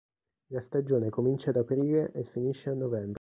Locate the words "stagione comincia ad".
0.61-1.57